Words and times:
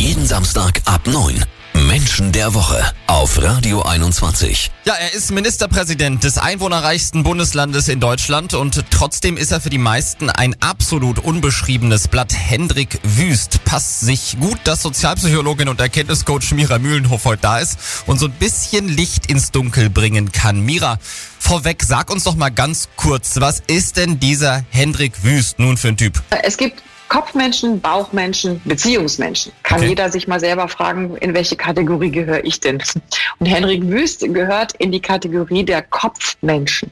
Jeden 0.00 0.26
Samstag 0.26 0.80
ab 0.86 1.06
9. 1.06 1.44
Menschen 1.74 2.32
der 2.32 2.54
Woche 2.54 2.82
auf 3.06 3.42
Radio 3.42 3.82
21. 3.82 4.70
Ja, 4.86 4.94
er 4.94 5.12
ist 5.12 5.30
Ministerpräsident 5.30 6.24
des 6.24 6.38
einwohnerreichsten 6.38 7.22
Bundeslandes 7.22 7.86
in 7.88 8.00
Deutschland 8.00 8.54
und 8.54 8.82
trotzdem 8.90 9.36
ist 9.36 9.52
er 9.52 9.60
für 9.60 9.68
die 9.68 9.76
meisten 9.76 10.30
ein 10.30 10.56
absolut 10.60 11.18
unbeschriebenes 11.18 12.08
Blatt. 12.08 12.32
Hendrik 12.34 12.98
Wüst 13.02 13.62
passt 13.66 14.00
sich 14.00 14.38
gut, 14.40 14.58
dass 14.64 14.80
Sozialpsychologin 14.80 15.68
und 15.68 15.82
Erkenntniscoach 15.82 16.52
Mira 16.52 16.78
Mühlenhof 16.78 17.26
heute 17.26 17.42
da 17.42 17.58
ist 17.58 17.78
und 18.06 18.18
so 18.18 18.24
ein 18.24 18.32
bisschen 18.32 18.88
Licht 18.88 19.26
ins 19.26 19.50
Dunkel 19.50 19.90
bringen 19.90 20.32
kann. 20.32 20.60
Mira, 20.60 20.98
vorweg, 21.38 21.82
sag 21.82 22.10
uns 22.10 22.24
doch 22.24 22.36
mal 22.36 22.48
ganz 22.48 22.88
kurz, 22.96 23.34
was 23.38 23.62
ist 23.66 23.98
denn 23.98 24.18
dieser 24.18 24.64
Hendrik 24.70 25.24
Wüst 25.24 25.58
nun 25.58 25.76
für 25.76 25.88
ein 25.88 25.98
Typ? 25.98 26.22
Es 26.42 26.56
gibt 26.56 26.82
Kopfmenschen, 27.10 27.80
Bauchmenschen, 27.80 28.62
Beziehungsmenschen. 28.64 29.52
Kann 29.64 29.80
Okay. 29.80 29.88
jeder 29.88 30.10
sich 30.10 30.28
mal 30.28 30.38
selber 30.38 30.68
fragen, 30.68 31.16
in 31.16 31.34
welche 31.34 31.56
Kategorie 31.56 32.10
gehöre 32.12 32.44
ich 32.44 32.60
denn? 32.60 32.80
Und 33.40 33.46
Henrik 33.46 33.86
Wüst 33.88 34.20
gehört 34.32 34.72
in 34.78 34.92
die 34.92 35.00
Kategorie 35.00 35.64
der 35.64 35.82
Kopfmenschen. 35.82 36.90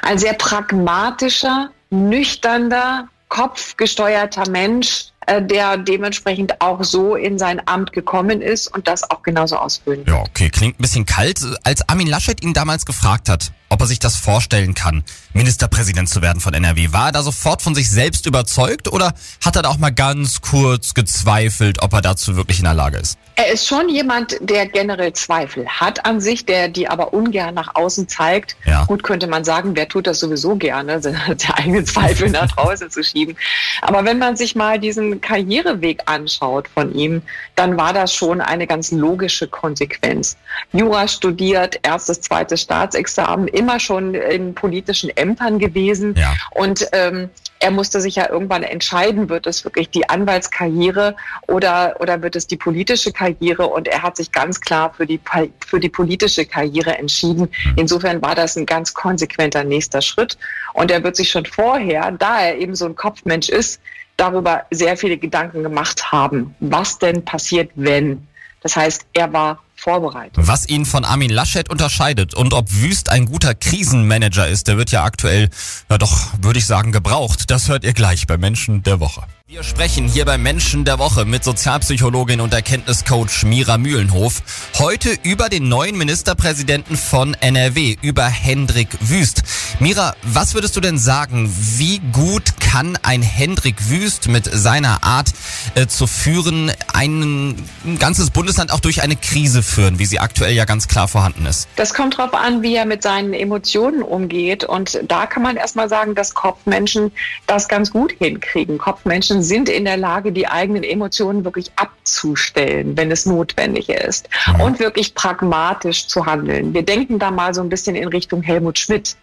Ein 0.00 0.18
sehr 0.18 0.32
pragmatischer, 0.32 1.70
nüchterner, 1.90 3.08
kopfgesteuerter 3.28 4.48
Mensch, 4.50 5.11
der 5.40 5.76
dementsprechend 5.76 6.60
auch 6.60 6.82
so 6.84 7.14
in 7.16 7.38
sein 7.38 7.60
Amt 7.66 7.92
gekommen 7.92 8.40
ist 8.40 8.68
und 8.68 8.88
das 8.88 9.10
auch 9.10 9.22
genauso 9.22 9.56
ausfüllen. 9.56 10.04
Ja, 10.06 10.20
okay, 10.20 10.50
klingt 10.50 10.78
ein 10.78 10.82
bisschen 10.82 11.06
kalt. 11.06 11.40
Als 11.64 11.88
Armin 11.88 12.06
Laschet 12.06 12.42
ihn 12.42 12.52
damals 12.52 12.86
gefragt 12.86 13.28
hat, 13.28 13.52
ob 13.72 13.80
er 13.80 13.86
sich 13.86 13.98
das 13.98 14.16
vorstellen 14.16 14.74
kann, 14.74 15.02
Ministerpräsident 15.32 16.08
zu 16.08 16.20
werden 16.20 16.40
von 16.40 16.52
NRW, 16.52 16.92
war 16.92 17.06
er 17.06 17.12
da 17.12 17.22
sofort 17.22 17.62
von 17.62 17.74
sich 17.74 17.88
selbst 17.88 18.26
überzeugt 18.26 18.92
oder 18.92 19.14
hat 19.42 19.56
er 19.56 19.62
da 19.62 19.70
auch 19.70 19.78
mal 19.78 19.92
ganz 19.92 20.42
kurz 20.42 20.92
gezweifelt, 20.92 21.82
ob 21.82 21.94
er 21.94 22.02
dazu 22.02 22.36
wirklich 22.36 22.58
in 22.58 22.64
der 22.64 22.74
Lage 22.74 22.98
ist? 22.98 23.18
Er 23.34 23.50
ist 23.50 23.66
schon 23.66 23.88
jemand, 23.88 24.36
der 24.40 24.66
generell 24.66 25.14
Zweifel 25.14 25.66
hat 25.66 26.04
an 26.04 26.20
sich, 26.20 26.44
der 26.44 26.68
die 26.68 26.86
aber 26.86 27.14
ungern 27.14 27.54
nach 27.54 27.74
außen 27.74 28.08
zeigt. 28.08 28.56
Ja. 28.66 28.84
Gut 28.84 29.02
könnte 29.02 29.26
man 29.26 29.42
sagen, 29.42 29.74
wer 29.74 29.88
tut 29.88 30.06
das 30.06 30.20
sowieso 30.20 30.56
gerne, 30.56 31.00
der 31.00 31.58
eigene 31.58 31.84
Zweifel 31.84 32.28
nach 32.28 32.52
draußen 32.52 32.90
zu 32.90 33.02
schieben. 33.02 33.36
Aber 33.80 34.04
wenn 34.04 34.18
man 34.18 34.36
sich 34.36 34.54
mal 34.54 34.78
diesen 34.78 35.11
Karriereweg 35.20 36.02
anschaut 36.06 36.68
von 36.68 36.94
ihm, 36.94 37.22
dann 37.56 37.76
war 37.76 37.92
das 37.92 38.14
schon 38.14 38.40
eine 38.40 38.66
ganz 38.66 38.90
logische 38.90 39.48
Konsequenz. 39.48 40.36
Jura 40.72 41.08
studiert, 41.08 41.78
erstes, 41.82 42.20
zweites 42.20 42.62
Staatsexamen, 42.62 43.48
immer 43.48 43.78
schon 43.78 44.14
in 44.14 44.54
politischen 44.54 45.10
Ämtern 45.16 45.58
gewesen. 45.58 46.14
Ja. 46.16 46.34
Und 46.52 46.86
ähm, 46.92 47.30
er 47.62 47.70
musste 47.70 48.00
sich 48.00 48.16
ja 48.16 48.28
irgendwann 48.28 48.64
entscheiden, 48.64 49.28
wird 49.28 49.46
es 49.46 49.64
wirklich 49.64 49.88
die 49.88 50.08
Anwaltskarriere 50.08 51.14
oder, 51.46 51.96
oder 52.00 52.20
wird 52.20 52.34
es 52.34 52.48
die 52.48 52.56
politische 52.56 53.12
Karriere? 53.12 53.68
Und 53.68 53.86
er 53.86 54.02
hat 54.02 54.16
sich 54.16 54.32
ganz 54.32 54.60
klar 54.60 54.92
für 54.92 55.06
die, 55.06 55.20
für 55.64 55.78
die 55.78 55.88
politische 55.88 56.44
Karriere 56.44 56.98
entschieden. 56.98 57.48
Insofern 57.76 58.20
war 58.20 58.34
das 58.34 58.56
ein 58.56 58.66
ganz 58.66 58.94
konsequenter 58.94 59.62
nächster 59.62 60.02
Schritt. 60.02 60.36
Und 60.74 60.90
er 60.90 61.04
wird 61.04 61.14
sich 61.14 61.30
schon 61.30 61.46
vorher, 61.46 62.10
da 62.10 62.40
er 62.40 62.58
eben 62.58 62.74
so 62.74 62.84
ein 62.84 62.96
Kopfmensch 62.96 63.48
ist, 63.48 63.80
darüber 64.16 64.66
sehr 64.70 64.96
viele 64.96 65.16
Gedanken 65.16 65.62
gemacht 65.62 66.10
haben. 66.10 66.56
Was 66.58 66.98
denn 66.98 67.24
passiert, 67.24 67.70
wenn? 67.76 68.26
Das 68.62 68.74
heißt, 68.74 69.06
er 69.12 69.32
war 69.32 69.62
vorbereitet. 69.82 70.34
Was 70.36 70.68
ihn 70.68 70.84
von 70.84 71.04
Armin 71.04 71.30
Laschet 71.30 71.68
unterscheidet 71.68 72.34
und 72.34 72.54
ob 72.54 72.72
Wüst 72.72 73.08
ein 73.08 73.26
guter 73.26 73.54
Krisenmanager 73.54 74.46
ist, 74.48 74.68
der 74.68 74.78
wird 74.78 74.90
ja 74.90 75.04
aktuell, 75.04 75.50
ja 75.90 75.98
doch, 75.98 76.32
würde 76.40 76.58
ich 76.58 76.66
sagen, 76.66 76.92
gebraucht. 76.92 77.50
Das 77.50 77.68
hört 77.68 77.84
ihr 77.84 77.92
gleich 77.92 78.26
bei 78.26 78.38
Menschen 78.38 78.82
der 78.82 79.00
Woche. 79.00 79.22
Wir 79.52 79.64
sprechen 79.64 80.08
hier 80.08 80.24
bei 80.24 80.38
Menschen 80.38 80.86
der 80.86 80.98
Woche 80.98 81.26
mit 81.26 81.44
Sozialpsychologin 81.44 82.40
und 82.40 82.54
Erkenntniscoach 82.54 83.44
Mira 83.44 83.76
Mühlenhof. 83.76 84.42
Heute 84.78 85.10
über 85.24 85.50
den 85.50 85.68
neuen 85.68 85.98
Ministerpräsidenten 85.98 86.96
von 86.96 87.34
NRW, 87.34 87.98
über 88.00 88.24
Hendrik 88.24 88.88
Wüst. 89.00 89.42
Mira, 89.78 90.14
was 90.22 90.54
würdest 90.54 90.74
du 90.76 90.80
denn 90.80 90.96
sagen? 90.96 91.54
Wie 91.76 92.00
gut 92.12 92.44
kann 92.60 92.98
ein 93.02 93.20
Hendrik 93.20 93.90
Wüst 93.90 94.28
mit 94.28 94.46
seiner 94.46 95.04
Art 95.04 95.28
äh, 95.74 95.86
zu 95.86 96.06
führen 96.06 96.72
ein, 96.94 97.54
ein 97.84 97.98
ganzes 97.98 98.30
Bundesland 98.30 98.72
auch 98.72 98.80
durch 98.80 99.02
eine 99.02 99.16
Krise 99.16 99.62
führen, 99.62 99.98
wie 99.98 100.06
sie 100.06 100.18
aktuell 100.18 100.54
ja 100.54 100.64
ganz 100.64 100.88
klar 100.88 101.08
vorhanden 101.08 101.44
ist? 101.44 101.68
Das 101.76 101.92
kommt 101.92 102.18
darauf 102.18 102.32
an, 102.32 102.62
wie 102.62 102.74
er 102.74 102.86
mit 102.86 103.02
seinen 103.02 103.34
Emotionen 103.34 104.02
umgeht. 104.02 104.64
Und 104.64 105.00
da 105.06 105.26
kann 105.26 105.42
man 105.42 105.56
erstmal 105.56 105.90
sagen, 105.90 106.14
dass 106.14 106.32
Kopfmenschen 106.32 107.12
das 107.46 107.68
ganz 107.68 107.90
gut 107.90 108.12
hinkriegen. 108.18 108.78
Kopfmenschen 108.78 109.41
sind 109.42 109.68
in 109.68 109.84
der 109.84 109.96
Lage, 109.96 110.32
die 110.32 110.48
eigenen 110.48 110.82
Emotionen 110.82 111.44
wirklich 111.44 111.70
abzustellen, 111.76 112.96
wenn 112.96 113.10
es 113.10 113.26
notwendig 113.26 113.88
ist. 113.88 114.28
Und 114.62 114.78
wirklich 114.78 115.14
pragmatisch 115.14 116.06
zu 116.06 116.26
handeln. 116.26 116.74
Wir 116.74 116.82
denken 116.82 117.18
da 117.18 117.30
mal 117.30 117.54
so 117.54 117.60
ein 117.60 117.68
bisschen 117.68 117.96
in 117.96 118.08
Richtung 118.08 118.42
Helmut 118.42 118.78
Schmidt. 118.78 119.16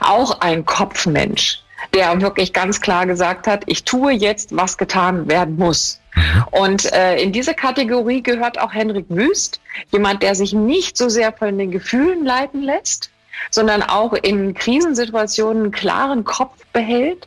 Auch 0.00 0.40
ein 0.40 0.64
Kopfmensch, 0.64 1.62
der 1.94 2.20
wirklich 2.20 2.52
ganz 2.52 2.80
klar 2.80 3.06
gesagt 3.06 3.46
hat, 3.46 3.62
ich 3.66 3.84
tue 3.84 4.12
jetzt, 4.12 4.56
was 4.56 4.76
getan 4.76 5.28
werden 5.28 5.56
muss. 5.56 6.00
Und 6.50 6.92
äh, 6.92 7.22
in 7.22 7.32
diese 7.32 7.54
Kategorie 7.54 8.22
gehört 8.22 8.58
auch 8.58 8.72
Henrik 8.72 9.06
Wüst, 9.08 9.60
jemand, 9.92 10.22
der 10.22 10.34
sich 10.34 10.52
nicht 10.52 10.96
so 10.96 11.08
sehr 11.08 11.32
von 11.32 11.56
den 11.56 11.70
Gefühlen 11.70 12.24
leiten 12.24 12.62
lässt, 12.62 13.10
sondern 13.50 13.82
auch 13.82 14.12
in 14.12 14.54
Krisensituationen 14.54 15.64
einen 15.64 15.72
klaren 15.72 16.24
Kopf 16.24 16.56
behält. 16.72 17.26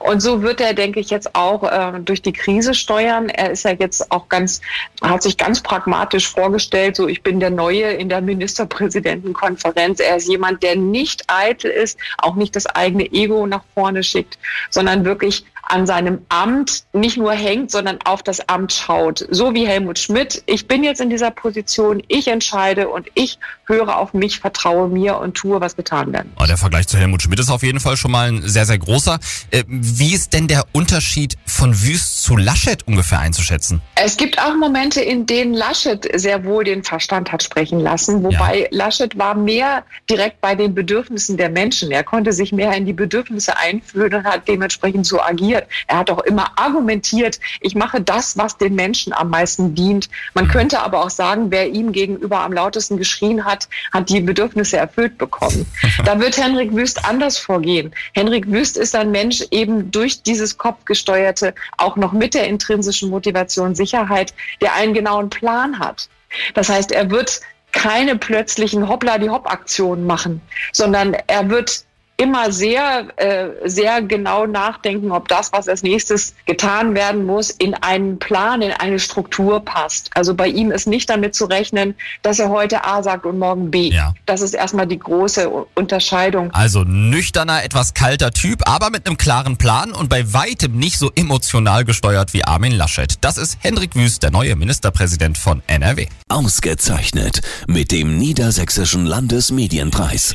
Und 0.00 0.20
so 0.20 0.42
wird 0.42 0.60
er, 0.60 0.74
denke 0.74 1.00
ich, 1.00 1.10
jetzt 1.10 1.34
auch 1.34 1.64
äh, 1.64 2.00
durch 2.00 2.22
die 2.22 2.32
Krise 2.32 2.74
steuern. 2.74 3.28
Er 3.28 3.50
ist 3.50 3.64
ja 3.64 3.72
jetzt 3.72 4.10
auch 4.10 4.28
ganz, 4.28 4.60
hat 5.02 5.22
sich 5.22 5.36
ganz 5.36 5.60
pragmatisch 5.60 6.28
vorgestellt, 6.28 6.96
so 6.96 7.08
ich 7.08 7.22
bin 7.22 7.40
der 7.40 7.50
Neue 7.50 7.92
in 7.92 8.08
der 8.08 8.20
Ministerpräsidentenkonferenz. 8.20 10.00
Er 10.00 10.16
ist 10.16 10.28
jemand, 10.28 10.62
der 10.62 10.76
nicht 10.76 11.24
eitel 11.28 11.70
ist, 11.70 11.98
auch 12.18 12.34
nicht 12.34 12.56
das 12.56 12.66
eigene 12.66 13.10
Ego 13.12 13.46
nach 13.46 13.64
vorne 13.74 14.02
schickt, 14.02 14.38
sondern 14.70 15.04
wirklich 15.04 15.44
an 15.72 15.86
seinem 15.86 16.20
Amt 16.28 16.84
nicht 16.92 17.16
nur 17.16 17.32
hängt, 17.32 17.70
sondern 17.70 17.98
auf 18.04 18.22
das 18.22 18.46
Amt 18.48 18.74
schaut. 18.74 19.26
So 19.30 19.54
wie 19.54 19.66
Helmut 19.66 19.98
Schmidt. 19.98 20.42
Ich 20.46 20.68
bin 20.68 20.84
jetzt 20.84 21.00
in 21.00 21.08
dieser 21.08 21.30
Position, 21.30 22.02
ich 22.08 22.28
entscheide 22.28 22.88
und 22.88 23.08
ich 23.14 23.38
höre 23.64 23.96
auf 23.96 24.12
mich, 24.12 24.40
vertraue 24.40 24.88
mir 24.88 25.16
und 25.16 25.34
tue, 25.34 25.60
was 25.62 25.74
getan 25.74 26.12
werden 26.12 26.30
muss. 26.34 26.44
Oh, 26.44 26.46
der 26.46 26.58
Vergleich 26.58 26.88
zu 26.88 26.98
Helmut 26.98 27.22
Schmidt 27.22 27.40
ist 27.40 27.50
auf 27.50 27.62
jeden 27.62 27.80
Fall 27.80 27.96
schon 27.96 28.10
mal 28.10 28.28
ein 28.28 28.42
sehr, 28.42 28.66
sehr 28.66 28.78
großer. 28.78 29.18
Äh, 29.50 29.64
wie 29.66 30.12
ist 30.12 30.34
denn 30.34 30.46
der 30.46 30.64
Unterschied 30.72 31.36
von 31.46 31.72
Wüst 31.80 32.22
zu 32.22 32.36
Laschet 32.36 32.86
ungefähr 32.86 33.20
einzuschätzen? 33.20 33.80
Es 33.94 34.18
gibt 34.18 34.38
auch 34.38 34.54
Momente, 34.54 35.00
in 35.00 35.24
denen 35.24 35.54
Laschet 35.54 36.06
sehr 36.20 36.44
wohl 36.44 36.64
den 36.64 36.84
Verstand 36.84 37.32
hat 37.32 37.42
sprechen 37.42 37.80
lassen, 37.80 38.22
wobei 38.22 38.68
Laschet 38.70 39.16
war 39.16 39.34
mehr 39.34 39.84
direkt 40.10 40.42
bei 40.42 40.54
den 40.54 40.74
Bedürfnissen 40.74 41.38
der 41.38 41.48
Menschen. 41.48 41.90
Er 41.90 42.04
konnte 42.04 42.32
sich 42.32 42.52
mehr 42.52 42.72
in 42.74 42.84
die 42.84 42.92
Bedürfnisse 42.92 43.56
einfühlen 43.56 44.14
und 44.14 44.24
hat 44.24 44.46
dementsprechend 44.48 45.06
so 45.06 45.20
agiert. 45.20 45.61
Er 45.86 45.98
hat 45.98 46.10
auch 46.10 46.20
immer 46.20 46.52
argumentiert, 46.56 47.40
ich 47.60 47.74
mache 47.74 48.00
das, 48.00 48.36
was 48.36 48.56
den 48.56 48.74
Menschen 48.74 49.12
am 49.12 49.30
meisten 49.30 49.74
dient. 49.74 50.08
Man 50.34 50.48
könnte 50.48 50.80
aber 50.80 51.04
auch 51.04 51.10
sagen, 51.10 51.50
wer 51.50 51.68
ihm 51.68 51.92
gegenüber 51.92 52.40
am 52.40 52.52
lautesten 52.52 52.96
geschrien 52.96 53.44
hat, 53.44 53.68
hat 53.92 54.08
die 54.08 54.20
Bedürfnisse 54.20 54.76
erfüllt 54.76 55.18
bekommen. 55.18 55.66
da 56.04 56.18
wird 56.20 56.36
Henrik 56.36 56.74
Wüst 56.74 57.04
anders 57.04 57.38
vorgehen. 57.38 57.94
Henrik 58.12 58.50
Wüst 58.50 58.76
ist 58.76 58.94
ein 58.94 59.10
Mensch 59.10 59.44
eben 59.50 59.90
durch 59.90 60.22
dieses 60.22 60.58
Kopfgesteuerte, 60.58 61.54
auch 61.76 61.96
noch 61.96 62.12
mit 62.12 62.34
der 62.34 62.46
intrinsischen 62.48 63.10
Motivation 63.10 63.74
Sicherheit, 63.74 64.34
der 64.60 64.74
einen 64.74 64.94
genauen 64.94 65.30
Plan 65.30 65.78
hat. 65.78 66.08
Das 66.54 66.68
heißt, 66.68 66.92
er 66.92 67.10
wird 67.10 67.40
keine 67.72 68.16
plötzlichen 68.16 68.88
Hoppla-die-Hopp-Aktionen 68.88 70.06
machen, 70.06 70.40
sondern 70.72 71.14
er 71.26 71.48
wird 71.48 71.84
immer 72.16 72.52
sehr, 72.52 73.08
äh, 73.16 73.68
sehr 73.68 74.02
genau 74.02 74.46
nachdenken, 74.46 75.10
ob 75.10 75.28
das, 75.28 75.52
was 75.52 75.68
als 75.68 75.82
nächstes 75.82 76.34
getan 76.46 76.94
werden 76.94 77.26
muss, 77.26 77.50
in 77.50 77.74
einen 77.74 78.18
Plan, 78.18 78.62
in 78.62 78.72
eine 78.72 78.98
Struktur 78.98 79.64
passt. 79.64 80.10
Also 80.14 80.34
bei 80.34 80.46
ihm 80.46 80.70
ist 80.70 80.86
nicht 80.86 81.10
damit 81.10 81.34
zu 81.34 81.46
rechnen, 81.46 81.94
dass 82.22 82.38
er 82.38 82.48
heute 82.50 82.84
A 82.84 83.02
sagt 83.02 83.26
und 83.26 83.38
morgen 83.38 83.70
B. 83.70 83.88
Ja. 83.88 84.14
Das 84.26 84.40
ist 84.40 84.54
erstmal 84.54 84.86
die 84.86 84.98
große 84.98 85.50
Unterscheidung. 85.74 86.50
Also 86.52 86.84
nüchterner, 86.84 87.64
etwas 87.64 87.94
kalter 87.94 88.30
Typ, 88.30 88.68
aber 88.68 88.90
mit 88.90 89.06
einem 89.06 89.16
klaren 89.16 89.56
Plan 89.56 89.92
und 89.92 90.08
bei 90.08 90.32
weitem 90.32 90.78
nicht 90.78 90.98
so 90.98 91.10
emotional 91.14 91.84
gesteuert 91.84 92.34
wie 92.34 92.44
Armin 92.44 92.72
Laschet. 92.72 93.16
Das 93.20 93.36
ist 93.36 93.58
Hendrik 93.60 93.96
Wüst, 93.96 94.22
der 94.22 94.30
neue 94.30 94.54
Ministerpräsident 94.54 95.38
von 95.38 95.62
NRW. 95.66 96.06
Ausgezeichnet 96.28 97.40
mit 97.66 97.90
dem 97.90 98.18
Niedersächsischen 98.18 99.06
Landesmedienpreis. 99.06 100.34